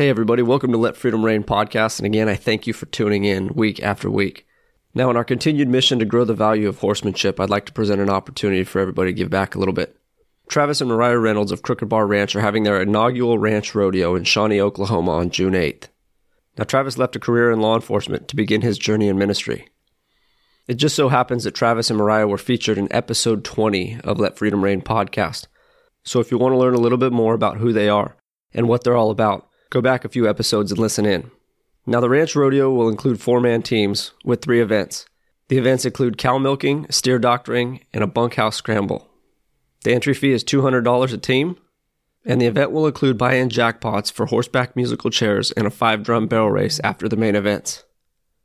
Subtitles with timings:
[0.00, 1.98] Hey, everybody, welcome to Let Freedom Reign podcast.
[1.98, 4.46] And again, I thank you for tuning in week after week.
[4.94, 8.00] Now, in our continued mission to grow the value of horsemanship, I'd like to present
[8.00, 9.94] an opportunity for everybody to give back a little bit.
[10.48, 14.24] Travis and Mariah Reynolds of Crooked Bar Ranch are having their inaugural ranch rodeo in
[14.24, 15.88] Shawnee, Oklahoma on June 8th.
[16.56, 19.68] Now, Travis left a career in law enforcement to begin his journey in ministry.
[20.66, 24.38] It just so happens that Travis and Mariah were featured in episode 20 of Let
[24.38, 25.46] Freedom Reign podcast.
[26.04, 28.16] So if you want to learn a little bit more about who they are
[28.54, 31.30] and what they're all about, Go back a few episodes and listen in.
[31.86, 35.06] Now, the Ranch Rodeo will include four man teams with three events.
[35.46, 39.08] The events include cow milking, steer doctoring, and a bunkhouse scramble.
[39.84, 41.56] The entry fee is $200 a team,
[42.24, 46.02] and the event will include buy in jackpots for horseback musical chairs and a five
[46.02, 47.84] drum barrel race after the main events.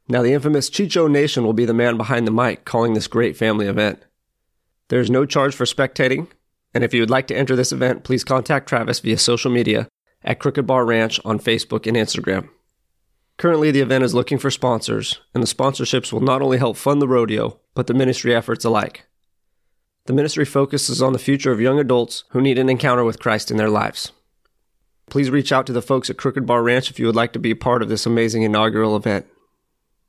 [0.08, 3.36] Now, the infamous Chicho Nation will be the man behind the mic calling this great
[3.36, 4.00] family event.
[4.90, 6.28] There is no charge for spectating,
[6.74, 9.88] and if you would like to enter this event, please contact Travis via social media
[10.26, 12.50] at Crooked Bar Ranch on Facebook and Instagram.
[13.38, 17.02] Currently, the event is looking for sponsors, and the sponsorships will not only help fund
[17.02, 19.06] the rodeo, but the ministry efforts alike.
[20.06, 23.52] The ministry focuses on the future of young adults who need an encounter with Christ
[23.52, 24.12] in their lives.
[25.10, 27.40] Please reach out to the folks at Crooked Bar Ranch if you would like to
[27.40, 29.26] be a part of this amazing inaugural event.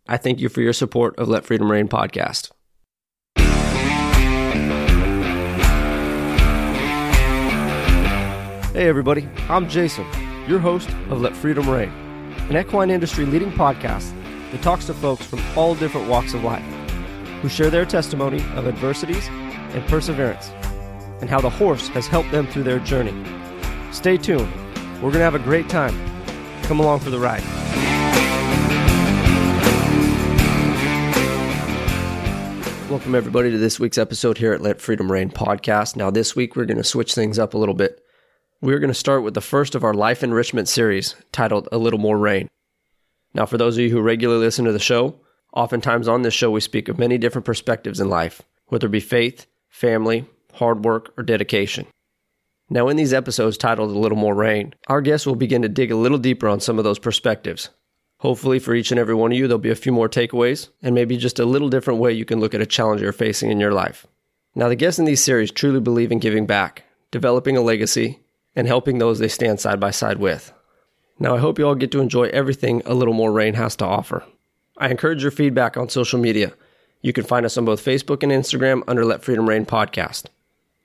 [0.09, 2.51] I thank you for your support of Let Freedom Reign podcast.
[8.77, 10.05] Hey, everybody, I'm Jason,
[10.47, 11.89] your host of Let Freedom Reign,
[12.51, 14.13] an equine industry leading podcast
[14.51, 16.63] that talks to folks from all different walks of life
[17.41, 20.51] who share their testimony of adversities and perseverance
[21.23, 23.15] and how the horse has helped them through their journey.
[23.93, 24.53] Stay tuned,
[24.97, 25.95] we're going to have a great time.
[26.65, 27.43] Come along for the ride.
[32.91, 35.97] Welcome, everybody, to this week's episode here at Let Freedom Reign podcast.
[35.97, 38.06] Now, this week we're going to switch things up a little bit.
[38.67, 42.01] We're going to start with the first of our life enrichment series titled A Little
[42.01, 42.49] More Rain.
[43.33, 45.21] Now, for those of you who regularly listen to the show,
[45.53, 48.99] oftentimes on this show we speak of many different perspectives in life, whether it be
[48.99, 50.25] faith, family,
[50.55, 51.87] hard work, or dedication.
[52.69, 55.93] Now, in these episodes titled A Little More Rain, our guests will begin to dig
[55.93, 57.71] a little deeper on some of those perspectives.
[58.19, 60.93] Hopefully, for each and every one of you, there'll be a few more takeaways and
[60.93, 63.61] maybe just a little different way you can look at a challenge you're facing in
[63.61, 64.09] your life.
[64.57, 66.83] Now, the guests in these series truly believe in giving back,
[67.13, 68.19] developing a legacy,
[68.57, 70.53] and helping those they stand side by side with.
[71.19, 73.85] Now, I hope you all get to enjoy everything A Little More Rain has to
[73.85, 74.25] offer.
[74.79, 76.53] I encourage your feedback on social media.
[77.03, 80.25] You can find us on both Facebook and Instagram under Let Freedom Reign Podcast.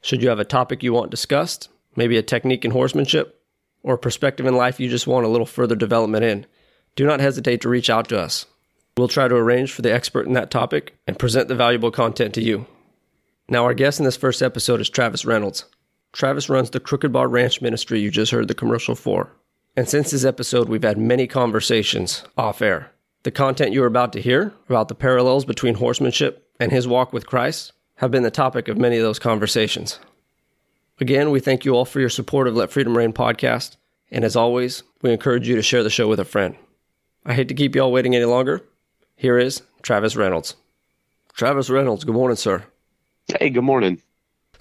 [0.02, 3.42] Should you have a topic you want discussed, maybe a technique in horsemanship,
[3.84, 6.46] or a perspective in life you just want a little further development in,
[6.96, 8.46] do not hesitate to reach out to us.
[8.98, 12.34] We'll try to arrange for the expert in that topic and present the valuable content
[12.36, 12.68] to you.
[13.50, 15.66] Now, our guest in this first episode is Travis Reynolds.
[16.13, 19.31] Travis runs the Crooked Bar Ranch Ministry you just heard the commercial for.
[19.75, 22.91] And since this episode, we've had many conversations off air.
[23.23, 27.13] The content you are about to hear about the parallels between horsemanship and his walk
[27.13, 29.99] with Christ have been the topic of many of those conversations.
[30.99, 33.78] Again, we thank you all for your support of Let Freedom Reign podcast.
[34.11, 36.55] And as always, we encourage you to share the show with a friend.
[37.25, 38.61] I hate to keep you all waiting any longer.
[39.16, 40.55] Here is Travis Reynolds.
[41.33, 42.66] Travis Reynolds, good morning, sir.
[43.39, 44.01] Hey, good morning.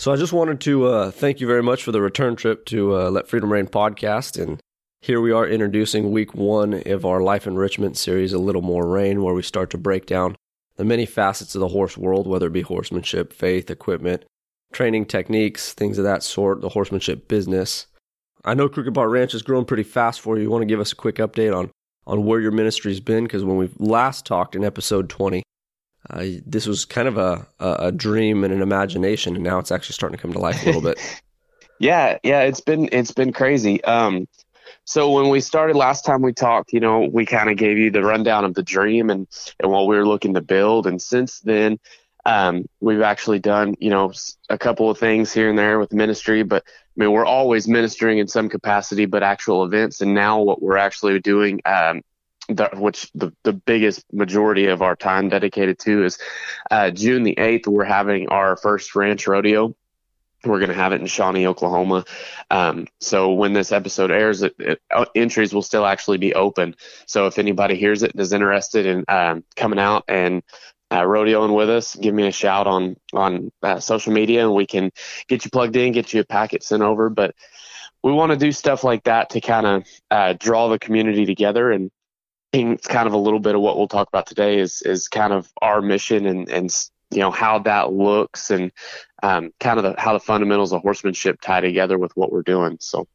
[0.01, 2.97] So I just wanted to uh, thank you very much for the return trip to
[2.97, 4.43] uh, Let Freedom Reign podcast.
[4.43, 4.59] And
[5.03, 9.23] here we are introducing week one of our life enrichment series, A Little More Rain,
[9.23, 10.37] where we start to break down
[10.77, 14.25] the many facets of the horse world, whether it be horsemanship, faith, equipment,
[14.73, 17.87] training techniques, things of that sort, the horsemanship business.
[18.43, 20.45] I know Crooked Bar Ranch has grown pretty fast for you.
[20.45, 21.71] You want to give us a quick update on,
[22.07, 23.25] on where your ministry's been?
[23.25, 25.43] Because when we last talked in episode 20,
[26.09, 29.93] uh, this was kind of a, a dream and an imagination, and now it's actually
[29.93, 30.99] starting to come to life a little bit.
[31.79, 33.85] yeah, yeah, it's been it's been crazy.
[33.85, 34.27] Um,
[34.85, 37.91] so when we started last time we talked, you know, we kind of gave you
[37.91, 39.27] the rundown of the dream and
[39.61, 41.79] and what we were looking to build, and since then,
[42.25, 44.13] um, we've actually done you know
[44.49, 48.19] a couple of things here and there with ministry, but I mean we're always ministering
[48.19, 52.01] in some capacity, but actual events, and now what we're actually doing um,
[52.49, 56.19] the, which the, the biggest majority of our time dedicated to is
[56.71, 59.75] uh, June the 8th, we're having our first ranch rodeo.
[60.45, 62.05] We're going to have it in Shawnee, Oklahoma.
[62.51, 66.77] Um, so when this episode airs, it, it, uh, entries will still actually be open.
[67.07, 70.43] So if anybody hears it and is interested in um, coming out and
[70.91, 74.67] uh, rodeoing with us, give me a shout on on uh, social media, and we
[74.67, 74.91] can
[75.29, 77.11] get you plugged in, get you a packet sent over.
[77.11, 77.35] But
[78.03, 81.71] we want to do stuff like that to kind of uh, draw the community together
[81.71, 81.91] and
[82.53, 85.33] it's kind of a little bit of what we'll talk about today is is kind
[85.33, 86.71] of our mission and and
[87.11, 88.73] you know how that looks and
[89.23, 92.79] um, kind of the, how the fundamentals of horsemanship tie together with what we're doing.
[92.81, 93.07] So,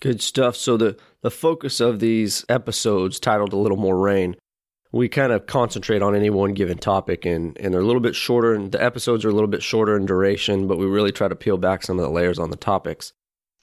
[0.00, 0.56] Good stuff.
[0.56, 4.36] So the the focus of these episodes titled A Little More Rain,
[4.92, 8.14] we kind of concentrate on any one given topic and and they're a little bit
[8.14, 11.28] shorter and the episodes are a little bit shorter in duration, but we really try
[11.28, 13.12] to peel back some of the layers on the topics.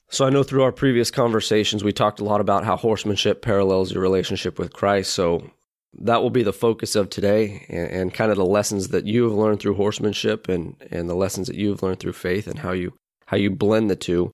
[0.08, 3.92] So I know through our previous conversations we talked a lot about how horsemanship parallels
[3.92, 5.12] your relationship with Christ.
[5.12, 5.50] So
[5.98, 9.24] that will be the focus of today and, and kind of the lessons that you
[9.24, 12.58] have learned through horsemanship and and the lessons that you have learned through faith and
[12.58, 12.92] how you
[13.26, 14.30] how you blend the two.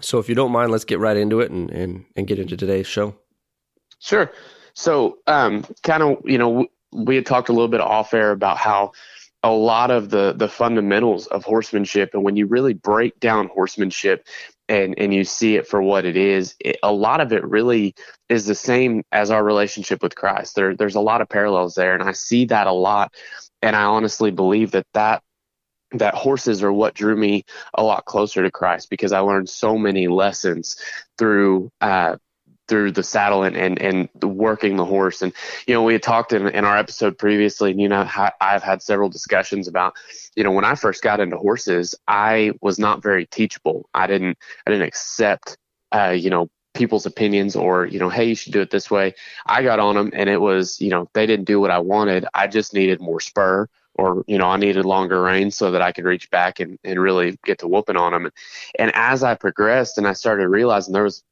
[0.00, 2.56] So if you don't mind, let's get right into it and, and, and get into
[2.56, 3.14] today's show.
[3.98, 4.32] Sure.
[4.74, 8.56] So, um, kind of, you know, we had talked a little bit off air about
[8.56, 8.92] how
[9.44, 14.26] a lot of the the fundamentals of horsemanship, and when you really break down horsemanship
[14.72, 17.94] and and you see it for what it is, it, a lot of it really
[18.30, 20.56] is the same as our relationship with Christ.
[20.56, 23.12] There, there's a lot of parallels there, and I see that a lot,
[23.60, 25.22] and I honestly believe that that
[25.92, 29.76] that horses are what drew me a lot closer to Christ because I learned so
[29.76, 30.76] many lessons
[31.18, 32.16] through uh,
[32.72, 35.20] through the saddle and, and, and working the horse.
[35.20, 35.34] And,
[35.66, 38.08] you know, we had talked in, in our episode previously, and, you know,
[38.40, 39.92] I've had several discussions about,
[40.36, 43.90] you know, when I first got into horses, I was not very teachable.
[43.92, 45.58] I didn't, I didn't accept,
[45.94, 49.16] uh, you know, people's opinions or, you know, hey, you should do it this way.
[49.44, 52.24] I got on them and it was, you know, they didn't do what I wanted.
[52.32, 55.92] I just needed more spur or you know I needed longer reins so that I
[55.92, 58.30] could reach back and, and really get to whooping on them.
[58.78, 61.22] And as I progressed and I started realizing there was,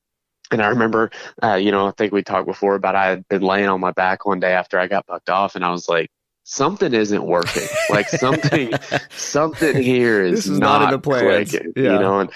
[0.51, 1.11] and I remember,
[1.43, 3.93] uh, you know, I think we talked before about I had been laying on my
[3.93, 6.11] back one day after I got bucked off, and I was like,
[6.45, 7.69] something isn't working.
[7.91, 8.73] like something,
[9.11, 11.47] something here is, is not, not, in the.
[11.49, 11.93] Clicking, yeah.
[11.93, 12.31] You know, and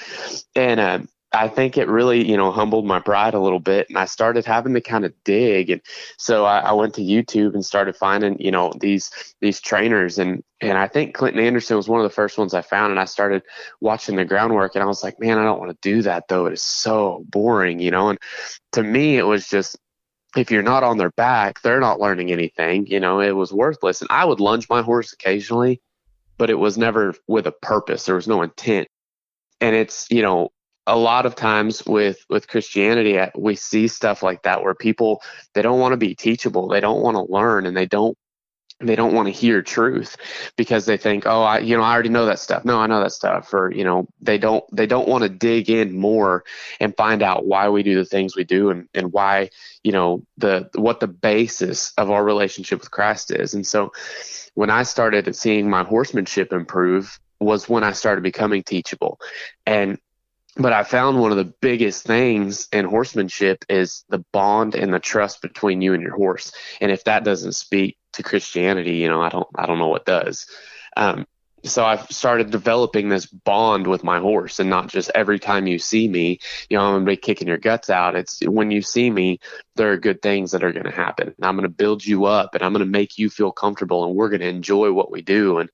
[0.55, 3.99] and um, I think it really, you know, humbled my pride a little bit, and
[3.99, 5.71] I started having to kind of dig.
[5.71, 5.81] And
[6.17, 9.11] so I, I, went to YouTube and started finding, you know, these
[9.41, 12.63] these trainers, and and I think Clinton Anderson was one of the first ones I
[12.63, 12.93] found.
[12.93, 13.43] And I started
[13.81, 16.47] watching the groundwork, and I was like, man, I don't want to do that though.
[16.47, 18.11] It is so boring, you know.
[18.11, 18.19] And
[18.73, 19.77] to me, it was just
[20.37, 22.87] if you're not on their back, they're not learning anything.
[22.87, 24.01] You know, it was worthless.
[24.01, 25.81] And I would lunge my horse occasionally,
[26.39, 28.05] but it was never with a purpose.
[28.07, 28.89] There was no intent
[29.61, 30.51] and it's you know
[30.87, 35.23] a lot of times with with Christianity, uh, we see stuff like that where people
[35.55, 38.17] they don't want to be teachable, they don't want to learn, and they don't
[38.81, 40.17] they don't want to hear truth
[40.57, 42.65] because they think, oh, I you know I already know that stuff.
[42.65, 43.53] No, I know that stuff.
[43.55, 46.45] Or you know they don't they don't want to dig in more
[46.81, 49.51] and find out why we do the things we do and and why
[49.83, 53.55] you know the what the basis of our relationship with Christ is.
[53.55, 53.93] And so
[54.55, 59.21] when I started seeing my horsemanship improve was when I started becoming teachable.
[59.67, 59.99] And
[60.57, 65.01] but I found one of the biggest things in horsemanship is the bond and the
[65.01, 66.53] trust between you and your horse.
[66.81, 70.07] And if that doesn't speak to Christianity, you know, I don't, I don't know what
[70.07, 70.47] does.
[70.97, 71.27] Um,
[71.65, 75.79] so I've started developing this bond with my horse and not just every time you
[75.79, 78.15] see me, you know, I'm to be kicking your guts out.
[78.15, 79.41] It's when you see me,
[79.75, 81.35] there are good things that are to happen.
[81.41, 84.49] I'm to build you up and I'm to make you feel comfortable and we're to
[84.49, 85.59] enjoy what we do.
[85.59, 85.71] And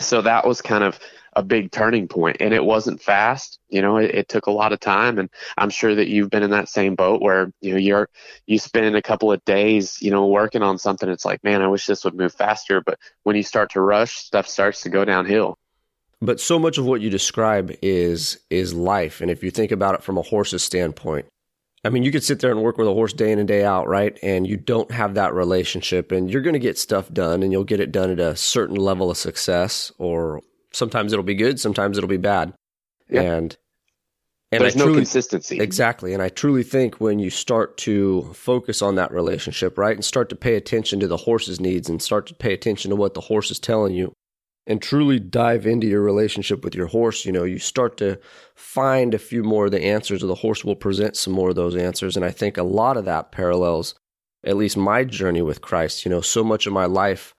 [0.00, 0.98] so that was kind of
[1.34, 4.72] a big turning point and it wasn't fast you know it, it, took a lot
[4.72, 7.78] of time and i'm sure that you've been in that same boat where you know
[7.78, 8.08] you're
[8.46, 11.68] you spend a couple of days you know working on something it's like man i
[11.68, 15.04] wish this would move faster but when you start to rush stuff starts to go
[15.04, 15.56] downhill.
[16.22, 19.94] But so much of what you describe is is life and if you think about
[19.94, 21.26] it from a horse's standpoint
[21.82, 23.64] I mean, you could sit there and work with a horse day in and day
[23.64, 24.18] out, right?
[24.22, 27.64] And you don't have that relationship, and you're going to get stuff done, and you'll
[27.64, 31.98] get it done at a certain level of success or sometimes it'll be good, sometimes
[31.98, 32.54] it'll be bad.
[33.08, 33.22] Yeah.
[33.22, 33.56] And
[34.52, 35.60] and there's I truly, no consistency.
[35.60, 36.12] Exactly.
[36.12, 40.28] And I truly think when you start to focus on that relationship, right, and start
[40.30, 43.20] to pay attention to the horse's needs and start to pay attention to what the
[43.20, 44.12] horse is telling you
[44.70, 48.20] and truly dive into your relationship with your horse, you know, you start to
[48.54, 51.56] find a few more of the answers, or the horse will present some more of
[51.56, 52.14] those answers.
[52.14, 53.96] And I think a lot of that parallels
[54.46, 56.04] at least my journey with Christ.
[56.04, 57.34] You know, so much of my life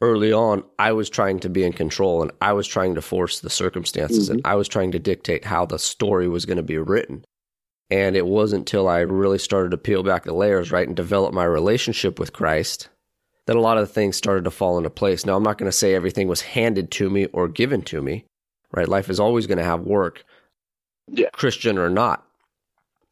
[0.00, 3.40] early on, I was trying to be in control and I was trying to force
[3.40, 4.36] the circumstances mm-hmm.
[4.36, 7.24] and I was trying to dictate how the story was going to be written.
[7.90, 11.34] And it wasn't until I really started to peel back the layers, right, and develop
[11.34, 12.90] my relationship with Christ
[13.46, 15.24] that a lot of the things started to fall into place.
[15.24, 18.24] Now, I'm not going to say everything was handed to me or given to me,
[18.72, 18.88] right?
[18.88, 20.24] Life is always going to have work,
[21.08, 21.30] yeah.
[21.32, 22.24] Christian or not.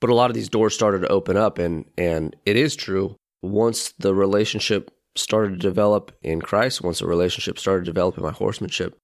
[0.01, 3.17] But a lot of these doors started to open up, and and it is true.
[3.43, 8.25] Once the relationship started to develop in Christ, once the relationship started to develop in
[8.25, 8.99] my horsemanship,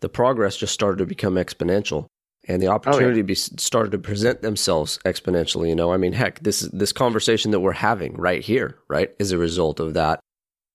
[0.00, 2.06] the progress just started to become exponential
[2.48, 3.22] and the opportunity oh, yeah.
[3.22, 5.68] be, started to present themselves exponentially.
[5.68, 9.32] You know, I mean, heck, this this conversation that we're having right here, right, is
[9.32, 10.20] a result of that.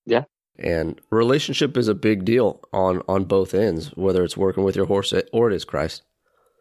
[0.05, 0.23] Yeah.
[0.57, 4.85] And relationship is a big deal on on both ends, whether it's working with your
[4.85, 6.03] horse or it is Christ.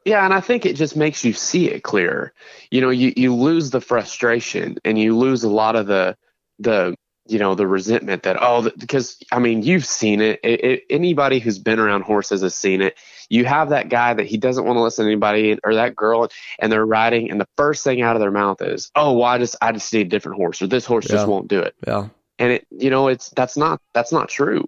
[0.05, 2.33] Yeah, and I think it just makes you see it clearer.
[2.71, 6.17] You know, you, you lose the frustration and you lose a lot of the
[6.59, 6.95] the
[7.27, 10.41] you know the resentment that oh because I mean you've seen it.
[10.43, 10.83] It, it.
[10.89, 12.97] Anybody who's been around horses has seen it.
[13.29, 16.29] You have that guy that he doesn't want to listen to anybody or that girl
[16.59, 19.39] and they're riding and the first thing out of their mouth is oh well, I
[19.39, 21.17] just I just need a different horse or this horse yeah.
[21.17, 21.75] just won't do it.
[21.87, 22.09] Yeah
[22.41, 24.67] and it you know it's that's not that's not true.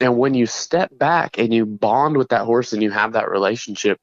[0.00, 3.30] And when you step back and you bond with that horse and you have that
[3.30, 3.98] relationship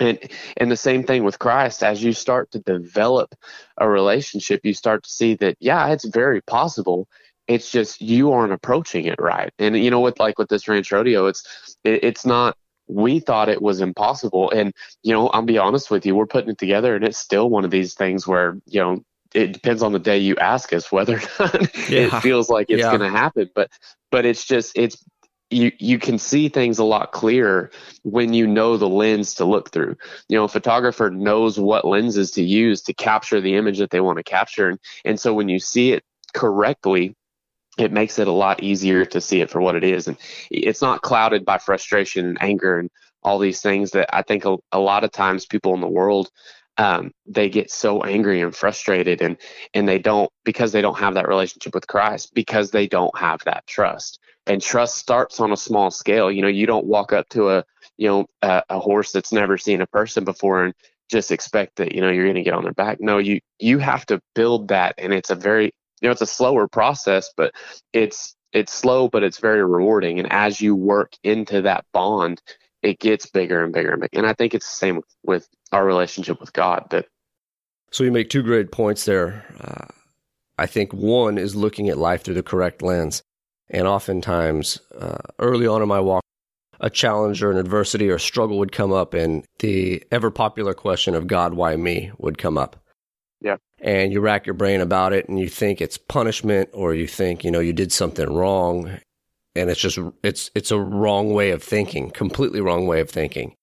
[0.00, 0.18] and
[0.56, 3.34] and the same thing with Christ as you start to develop
[3.78, 7.08] a relationship you start to see that yeah it's very possible.
[7.46, 9.52] It's just you aren't approaching it right.
[9.58, 12.56] And you know with like with this ranch rodeo it's it, it's not
[12.88, 14.50] we thought it was impossible.
[14.50, 14.74] And
[15.04, 17.64] you know i'll be honest with you we're putting it together and it's still one
[17.64, 19.04] of these things where you know
[19.34, 21.54] it depends on the day you ask us whether or not
[21.88, 22.06] yeah.
[22.06, 22.96] it feels like it's yeah.
[22.96, 23.70] going to happen but
[24.10, 25.04] but it's just it's
[25.50, 27.70] you you can see things a lot clearer
[28.02, 29.96] when you know the lens to look through.
[30.28, 34.00] You know, a photographer knows what lenses to use to capture the image that they
[34.00, 36.04] want to capture, and, and so when you see it
[36.34, 37.16] correctly,
[37.78, 40.18] it makes it a lot easier to see it for what it is, and
[40.50, 42.90] it's not clouded by frustration and anger and
[43.22, 46.30] all these things that I think a, a lot of times people in the world
[46.78, 49.36] um, they get so angry and frustrated and
[49.74, 53.42] and they don't because they don't have that relationship with Christ because they don't have
[53.44, 54.20] that trust.
[54.46, 56.30] And trust starts on a small scale.
[56.30, 57.64] You know you don't walk up to a
[57.96, 60.74] you know a, a horse that's never seen a person before and
[61.10, 63.00] just expect that you know you're going to get on their back.
[63.00, 65.64] No you you have to build that and it's a very
[66.00, 67.52] you know it's a slower process but
[67.92, 70.20] it's it's slow but it's very rewarding.
[70.20, 72.40] And as you work into that bond
[72.82, 74.18] it gets bigger and bigger and bigger.
[74.18, 76.86] And I think it's the same with our relationship with God.
[76.90, 77.06] That
[77.90, 79.44] so you make two great points there.
[79.60, 79.86] Uh,
[80.58, 83.22] I think one is looking at life through the correct lens,
[83.70, 86.24] and oftentimes uh, early on in my walk,
[86.80, 91.14] a challenge or an adversity or struggle would come up, and the ever popular question
[91.14, 92.76] of God, why me, would come up.
[93.40, 93.56] Yeah.
[93.80, 97.44] And you rack your brain about it, and you think it's punishment, or you think
[97.44, 98.98] you know you did something wrong,
[99.54, 103.54] and it's just it's it's a wrong way of thinking, completely wrong way of thinking.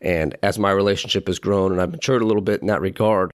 [0.00, 3.30] And as my relationship has grown and I've matured a little bit in that regard,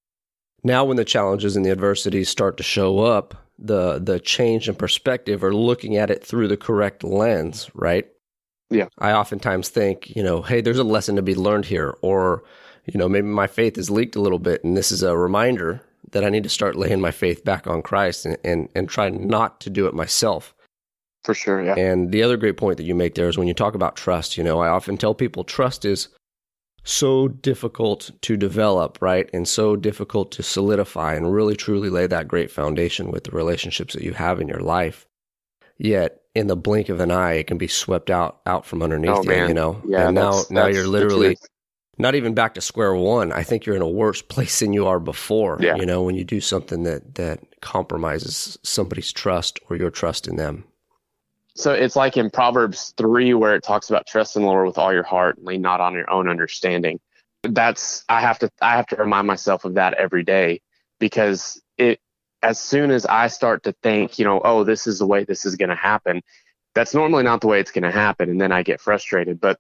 [0.65, 4.75] now when the challenges and the adversities start to show up, the the change in
[4.75, 8.09] perspective or looking at it through the correct lens, right?
[8.71, 8.87] Yeah.
[8.99, 12.43] I oftentimes think, you know, hey, there's a lesson to be learned here, or
[12.87, 15.83] you know, maybe my faith has leaked a little bit, and this is a reminder
[16.11, 19.09] that I need to start laying my faith back on Christ and and, and try
[19.11, 20.55] not to do it myself.
[21.25, 21.75] For sure, yeah.
[21.77, 24.37] And the other great point that you make there is when you talk about trust,
[24.37, 26.09] you know, I often tell people trust is
[26.85, 29.31] so difficult to develop, right?
[29.33, 33.95] And so difficult to solidify and really truly lay that great foundation with the relationships
[33.95, 35.07] that you have in your life.
[35.79, 39.11] Yet in the blink of an eye, it can be swept out out from underneath
[39.11, 39.49] oh, you, man.
[39.49, 39.83] you know.
[39.87, 41.37] Yeah, and now now you're literally
[41.99, 43.33] not even back to square one.
[43.33, 45.59] I think you're in a worse place than you are before.
[45.61, 45.77] Yeah.
[45.77, 50.37] You know, when you do something that that compromises somebody's trust or your trust in
[50.37, 50.65] them.
[51.55, 54.79] So it's like in Proverbs 3 where it talks about trust in the Lord with
[54.79, 57.01] all your heart and lean not on your own understanding.
[57.43, 60.61] That's I have to I have to remind myself of that every day
[61.01, 62.01] because it
[62.43, 65.45] as soon as I start to think, you know, oh, this is the way this
[65.45, 66.23] is going to happen,
[66.75, 69.41] that's normally not the way it's going to happen and then I get frustrated.
[69.41, 69.59] But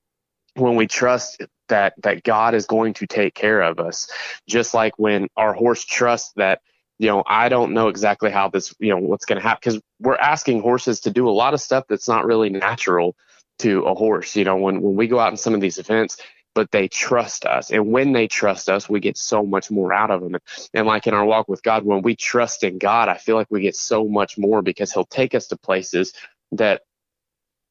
[0.54, 4.10] when we trust that that God is going to take care of us,
[4.48, 6.60] just like when our horse trusts that
[6.98, 9.80] you know, I don't know exactly how this, you know, what's going to happen because
[10.00, 13.16] we're asking horses to do a lot of stuff that's not really natural
[13.58, 14.36] to a horse.
[14.36, 16.18] You know, when, when we go out in some of these events,
[16.54, 17.70] but they trust us.
[17.70, 20.36] And when they trust us, we get so much more out of them.
[20.74, 23.48] And like in our walk with God, when we trust in God, I feel like
[23.50, 26.12] we get so much more because He'll take us to places
[26.52, 26.82] that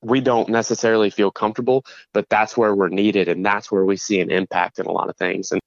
[0.02, 4.20] we don't necessarily feel comfortable, but that's where we're needed and that's where we see
[4.20, 5.52] an impact in a lot of things.
[5.52, 5.62] And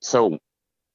[0.00, 0.38] so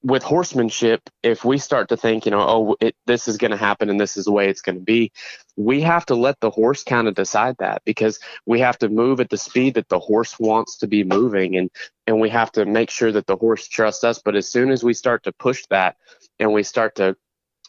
[0.02, 3.58] with horsemanship, if we start to think, you know, oh, it, this is going to
[3.58, 5.12] happen and this is the way it's going to be,
[5.58, 9.20] we have to let the horse kind of decide that because we have to move
[9.20, 11.70] at the speed that the horse wants to be moving, and
[12.08, 14.22] and we have to make sure that the horse trusts us.
[14.24, 15.98] But as soon as we start to push that
[16.40, 17.18] and we start to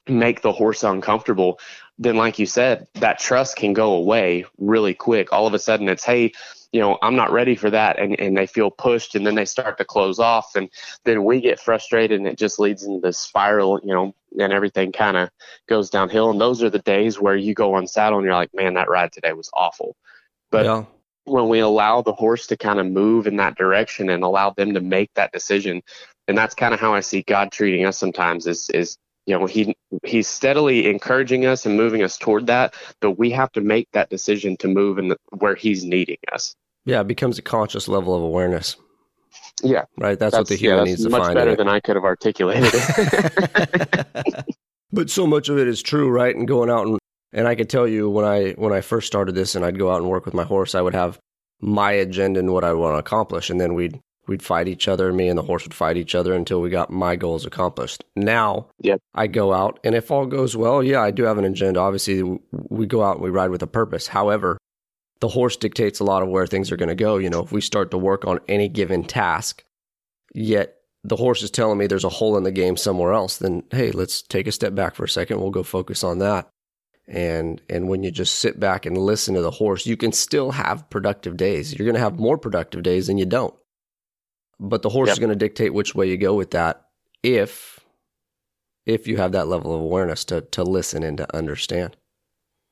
[0.09, 1.59] make the horse uncomfortable,
[2.01, 5.33] then like you said, that trust can go away really quick.
[5.33, 6.33] All of a sudden, it's hey
[6.73, 7.99] you know, I'm not ready for that.
[7.99, 10.55] And, and they feel pushed and then they start to close off.
[10.55, 10.71] And
[11.05, 14.93] then we get frustrated and it just leads into this spiral, you know, and everything
[14.93, 15.31] kind of
[15.69, 16.31] goes downhill.
[16.31, 18.89] And those are the days where you go on saddle and you're like, man, that
[18.89, 19.97] ride today was awful.
[20.53, 20.85] But yeah.
[21.25, 24.75] when we allow the horse to kind of move in that direction and allow them
[24.75, 25.83] to make that decision,
[26.29, 28.97] and that's kind of how I see God treating us sometimes is, is
[29.31, 33.53] you know he he's steadily encouraging us and moving us toward that but we have
[33.53, 37.39] to make that decision to move in the, where he's needing us yeah it becomes
[37.39, 38.77] a conscious level of awareness
[39.63, 39.85] Yeah.
[39.99, 40.19] Right.
[40.19, 41.35] That's, that's what the human yeah, needs to much find.
[41.35, 44.47] better than I could have articulated it.
[44.93, 46.35] but so much of it is true, right?
[46.35, 46.99] And going out and
[47.33, 49.91] and I could tell you when I when I first started this and I'd go
[49.91, 51.19] out and work with my horse, I would have
[51.61, 55.09] my agenda and what I want to accomplish, and then we'd we'd fight each other.
[55.09, 58.05] and Me and the horse would fight each other until we got my goals accomplished.
[58.17, 59.01] Now, yep.
[59.15, 61.81] I go out, and if all goes well, yeah, I do have an agenda.
[61.81, 62.23] Obviously,
[62.53, 64.07] we go out and we ride with a purpose.
[64.07, 64.59] However,
[65.21, 67.19] the horse dictates a lot of where things are going to go.
[67.19, 69.65] You know, if we start to work on any given task,
[70.35, 73.63] yet the horse is telling me there's a hole in the game somewhere else, then
[73.71, 75.41] hey, let's take a step back for a second.
[75.41, 76.49] We'll go focus on that.
[77.07, 80.53] And and when you just sit back and listen to the horse, you can still
[80.53, 81.77] have productive days.
[81.77, 83.55] You're going to have more productive days than you don't.
[84.61, 85.15] But the horse yep.
[85.15, 86.85] is going to dictate which way you go with that
[87.23, 87.81] if
[88.87, 91.97] if you have that level of awareness to to listen and to understand.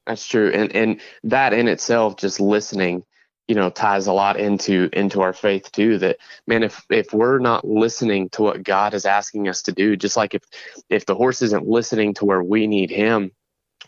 [0.06, 0.50] That's true.
[0.52, 3.04] And and that in itself just listening
[3.48, 7.38] you know ties a lot into into our faith too that man if if we're
[7.38, 10.42] not listening to what god is asking us to do just like if
[10.90, 13.30] if the horse isn't listening to where we need him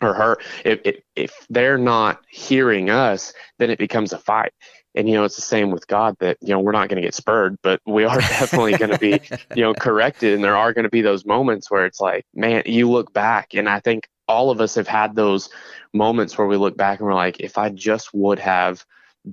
[0.01, 4.51] or her if if, if they're not hearing us then it becomes a fight
[4.95, 7.07] and you know it's the same with god that you know we're not going to
[7.07, 9.19] get spurred but we are definitely going to be
[9.55, 12.63] you know corrected and there are going to be those moments where it's like man
[12.65, 15.49] you look back and i think all of us have had those
[15.93, 18.85] moments where we look back and we're like if i just would have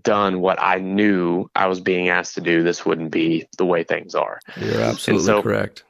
[0.03, 3.85] done what I knew I was being asked to do, this wouldn't be the way
[3.85, 4.41] things are.
[4.57, 5.85] You're absolutely so correct.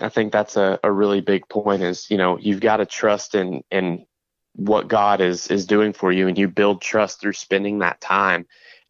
[0.00, 3.34] I think that's a, a really big point is, you know, you've got to trust
[3.34, 4.06] in in
[4.54, 8.46] what God is is doing for you and you build trust through spending that time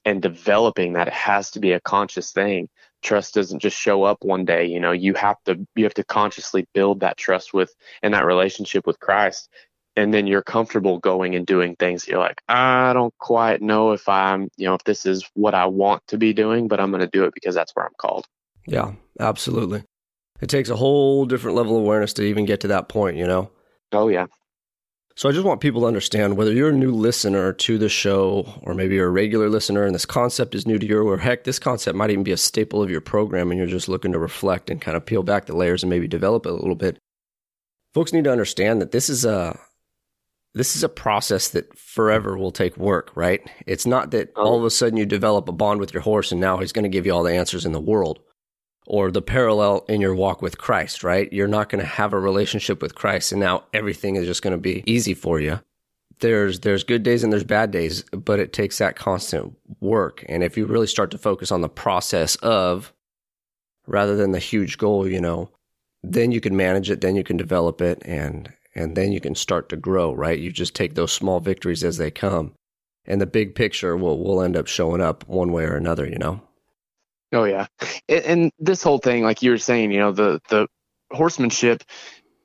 [0.08, 2.66] and developing that it has to be a conscious thing.
[3.02, 6.04] Trust doesn't just show up one day, you know, you have to you have to
[6.04, 9.50] consciously build that trust with and that relationship with Christ.
[9.96, 14.08] And then you're comfortable going and doing things you're like i don't quite know if
[14.08, 17.00] i'm you know if this is what i want to be doing but i'm going
[17.00, 18.24] to do it because that's where i'm called.
[18.64, 19.82] Yeah absolutely.
[20.40, 23.26] It takes a whole different level of awareness to even get to that point you
[23.26, 23.50] know?
[23.90, 24.26] Oh yeah
[25.18, 28.60] so i just want people to understand whether you're a new listener to the show
[28.62, 31.42] or maybe you're a regular listener and this concept is new to you or heck
[31.42, 34.18] this concept might even be a staple of your program and you're just looking to
[34.18, 36.98] reflect and kind of peel back the layers and maybe develop it a little bit
[37.94, 39.58] folks need to understand that this is a
[40.54, 43.48] this is a process that forever will take work, right?
[43.66, 44.42] It's not that oh.
[44.42, 46.84] all of a sudden you develop a bond with your horse and now he's going
[46.84, 48.18] to give you all the answers in the world
[48.88, 51.30] or the parallel in your walk with Christ, right?
[51.30, 54.52] You're not going to have a relationship with Christ and now everything is just going
[54.52, 55.60] to be easy for you.
[56.20, 60.24] There's there's good days and there's bad days, but it takes that constant work.
[60.26, 62.92] And if you really start to focus on the process of
[63.86, 65.50] rather than the huge goal, you know,
[66.02, 69.34] then you can manage it, then you can develop it and and then you can
[69.34, 70.38] start to grow, right?
[70.38, 72.54] You just take those small victories as they come,
[73.04, 76.18] and the big picture will will end up showing up one way or another, you
[76.18, 76.40] know.
[77.32, 77.66] Oh yeah,
[78.08, 80.66] and, and this whole thing, like you were saying, you know, the the
[81.12, 81.82] horsemanship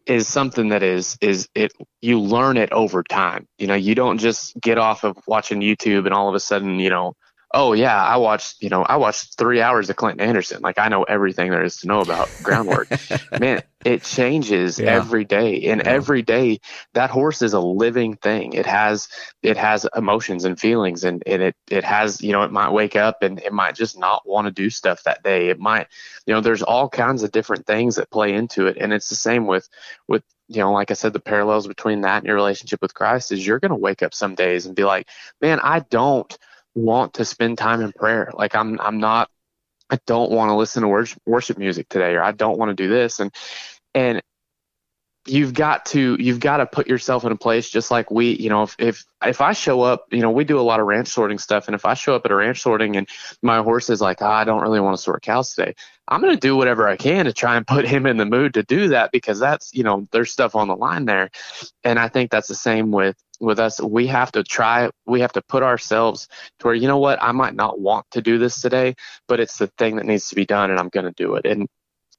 [0.05, 3.47] is something that is is it you learn it over time.
[3.57, 6.79] You know, you don't just get off of watching YouTube and all of a sudden,
[6.79, 7.15] you know,
[7.53, 10.61] oh yeah, I watched, you know, I watched three hours of Clinton Anderson.
[10.61, 12.89] Like I know everything there is to know about groundwork.
[13.39, 14.87] Man, it changes yeah.
[14.87, 15.69] every day.
[15.69, 15.91] And yeah.
[15.91, 16.59] every day
[16.93, 18.53] that horse is a living thing.
[18.53, 19.07] It has
[19.43, 22.95] it has emotions and feelings and, and it it has, you know, it might wake
[22.95, 25.49] up and it might just not want to do stuff that day.
[25.49, 25.87] It might,
[26.25, 28.77] you know, there's all kinds of different things that play into it.
[28.77, 29.69] And it's the same with
[30.07, 33.31] with you know, like I said, the parallels between that and your relationship with Christ
[33.31, 35.07] is you're going to wake up some days and be like,
[35.41, 36.37] man, I don't
[36.75, 38.31] want to spend time in prayer.
[38.33, 39.29] Like I'm I'm not
[39.89, 40.87] I don't want to listen to
[41.25, 43.33] worship, music today or I don't want to do this and
[43.93, 44.21] and
[45.25, 48.49] you've got to you've got to put yourself in a place just like we you
[48.49, 51.07] know if if if I show up you know we do a lot of ranch
[51.07, 51.67] sorting stuff.
[51.67, 53.07] And if I show up at a ranch sorting and
[53.41, 55.75] my horse is like oh, I don't really want to sort cows today
[56.07, 58.55] I'm going to do whatever I can to try and put him in the mood
[58.55, 61.29] to do that because that's you know there's stuff on the line there.
[61.83, 63.81] And I think that's the same with with us.
[63.81, 66.27] We have to try we have to put ourselves
[66.59, 68.95] to where you know what I might not want to do this today
[69.27, 71.45] but it's the thing that needs to be done and I'm going to do it.
[71.45, 71.67] And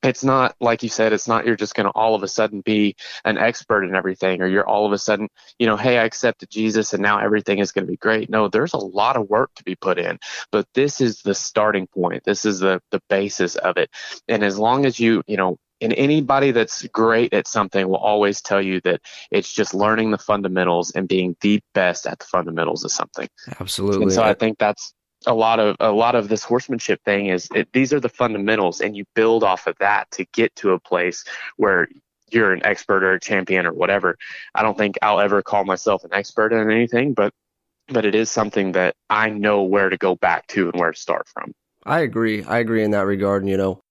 [0.05, 2.61] it's not like you said it's not you're just going to all of a sudden
[2.61, 6.05] be an expert in everything or you're all of a sudden you know hey i
[6.05, 9.29] accepted jesus and now everything is going to be great no there's a lot of
[9.29, 10.19] work to be put in
[10.53, 13.91] but this is the starting point this is the the basis of it
[14.29, 18.41] and as long as you you know and anybody that's great at something will always
[18.41, 22.85] tell you that it's just learning the fundamentals and being the best at the fundamentals
[22.85, 23.29] of something.
[23.61, 24.05] Absolutely.
[24.05, 24.95] And so I think that's
[25.27, 28.81] a lot of a lot of this horsemanship thing is it, these are the fundamentals
[28.81, 31.25] and you build off of that to get to a place
[31.57, 31.89] where
[32.31, 34.17] you're an expert or a champion or whatever.
[34.55, 37.33] I don't think I'll ever call myself an expert in anything, but
[37.89, 40.99] but it is something that I know where to go back to and where to
[40.99, 41.53] start from.
[41.85, 42.43] I agree.
[42.45, 43.43] I agree in that regard.
[43.43, 43.83] And, you know,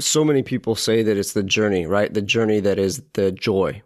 [0.00, 2.12] so many people say that it's the journey, right?
[2.12, 3.82] The journey that is the joy.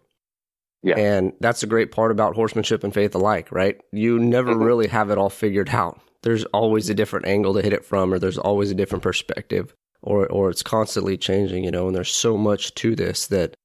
[0.81, 0.97] Yeah.
[0.97, 3.81] And that's a great part about horsemanship and faith alike, right?
[3.91, 4.65] You never Mhm.
[4.65, 5.99] really have it all figured out.
[6.23, 9.73] There's always a different angle to hit it from, or there's always a different perspective,
[10.01, 13.55] or or it's constantly changing, you know, and there's so much to this that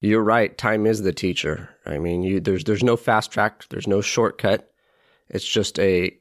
[0.00, 1.70] you're right, time is the teacher.
[1.86, 4.68] I mean, you there's there's no fast track, there's no shortcut.
[5.28, 6.16] It's just a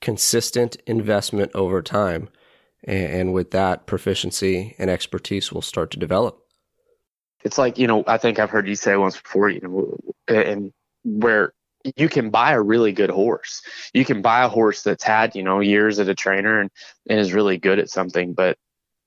[0.00, 2.28] consistent investment over time.
[2.84, 6.38] And, and with that, proficiency and expertise will start to develop.
[7.44, 9.96] it's like you know i think i've heard you say once before you know
[10.28, 10.72] and
[11.04, 11.52] where
[11.96, 13.62] you can buy a really good horse.
[13.92, 16.70] You can buy a horse that's had you know years at a trainer and,
[17.08, 18.56] and is really good at something but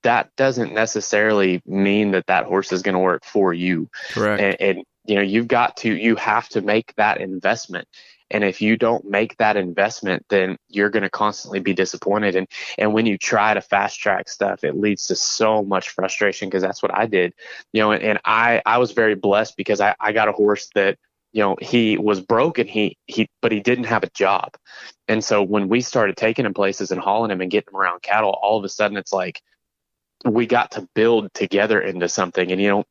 [0.02, 3.88] that doesn't necessarily mean that that horse is going to work for you.
[4.10, 4.40] Correct.
[4.40, 7.88] and, and you know you've got to you have to make that investment.
[8.30, 12.36] And if you don't make that investment then you're going to constantly be disappointed.
[12.36, 16.48] And and when you try to fast track stuff it leads to so much frustration
[16.48, 17.34] because that's what i did.
[17.72, 20.68] You know and, and i i was very blessed because i i got a horse
[20.74, 20.96] that
[21.32, 24.54] you know he was broke and he he but he didn't have a job.
[25.08, 28.02] And so when we started taking him places and hauling him and getting him around
[28.02, 29.40] cattle all of a sudden it's like
[30.24, 32.50] we got to build together into something.
[32.50, 32.84] And you know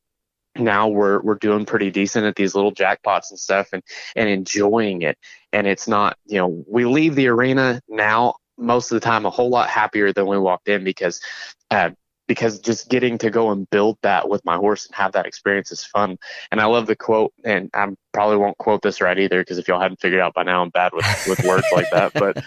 [0.58, 3.84] now we're we're doing pretty decent at these little jackpots and stuff and
[4.15, 5.17] and enjoying it.
[5.54, 9.30] And it's not you know we leave the arena now most of the time a
[9.30, 11.21] whole lot happier than we walked in because
[11.69, 11.91] uh,
[12.27, 15.71] because just getting to go and build that with my horse and have that experience
[15.71, 16.17] is fun.
[16.51, 19.67] And i love the quote and i probably won't quote this right either because if
[19.67, 22.13] y'all hadn't figured out by now i'm bad with with words like that.
[22.13, 22.43] But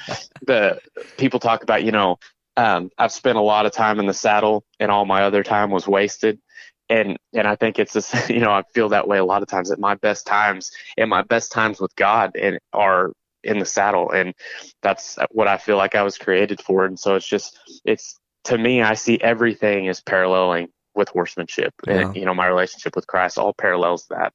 [0.46, 0.80] the
[1.16, 2.18] people talk about you know
[2.56, 5.70] um, i've spent a lot of time in the saddle and all my other time
[5.70, 6.40] was wasted.
[6.88, 9.48] And and I think it's just you know I feel that way a lot of
[9.48, 13.12] times at my best times and my best times with God and are
[13.42, 14.10] in the saddle.
[14.10, 14.34] And
[14.82, 16.84] that's what I feel like I was created for.
[16.84, 22.16] And so it's just it's to me I see everything as paralleling with horsemanship and
[22.16, 24.32] you know my relationship with Christ all parallels that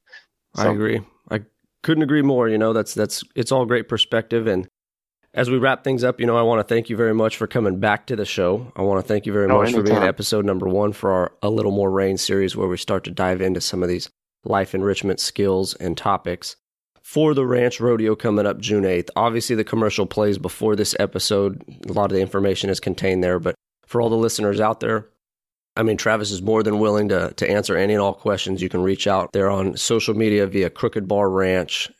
[0.56, 1.00] I agree.
[1.30, 1.42] I
[1.82, 2.48] couldn't agree more.
[2.48, 4.46] You know, that's that's it's all great perspective.
[4.46, 4.66] And
[5.34, 7.46] as we wrap things up, you know, I want to thank you very much for
[7.46, 8.72] coming back to the show.
[8.74, 11.32] I want to thank you very Oh, much for being episode number one for our
[11.42, 14.08] A Little More Rain series, where we start to dive into some of these
[14.44, 16.56] life enrichment skills and topics.
[17.02, 19.10] For the Ranch Rodeo coming up June 8th.
[19.14, 21.62] Obviously, the commercial plays before this episode.
[21.88, 23.38] A lot of the information is contained there.
[23.38, 23.54] But
[23.86, 25.08] for all the listeners out there,
[25.76, 28.62] I mean, Travis is more than willing to, to answer any and all questions.
[28.62, 31.90] You can reach out there on social media via Crooked Bar Ranch.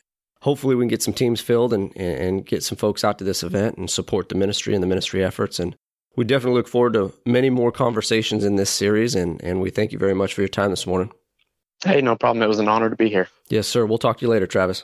[0.41, 3.43] Hopefully, we can get some teams filled and, and get some folks out to this
[3.43, 5.59] event and support the ministry and the ministry efforts.
[5.59, 5.75] And
[6.15, 9.13] we definitely look forward to many more conversations in this series.
[9.15, 11.11] And, and we thank you very much for your time this morning.
[11.85, 13.85] hey no problem it was an honor to be here Yes, sir.
[13.85, 14.83] We'll talk to you later, Travis.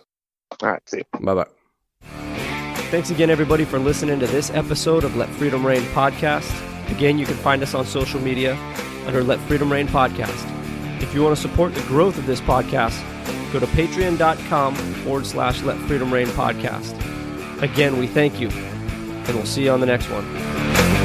[0.62, 1.20] all right see you.
[1.20, 1.48] Bye bye.
[2.92, 6.52] Thanks again, everybody, for listening to this episode of Let Freedom Reign podcast.
[6.93, 8.56] Again, you can find us on social media
[9.08, 10.47] under Let Freedom Reign podcast.
[11.01, 13.01] If you want to support the growth of this podcast,
[13.51, 16.93] go to patreon.com forward slash Let Freedom Reign podcast.
[17.63, 21.03] Again, we thank you, and we'll see you on the next one.